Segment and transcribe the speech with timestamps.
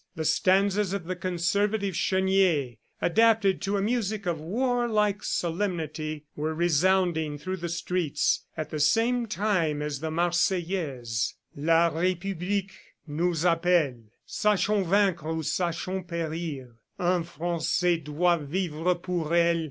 [0.15, 7.37] The stanzas of the conservative Chenier, adapted to a music of warlike solemnity, were resounding
[7.37, 12.71] through the streets, at the same time as the Marseillaise: La Republique
[13.05, 14.05] nous appelle.
[14.25, 19.59] Sachons vaincre ou sachons perir; Un francais doit vivre pour elle.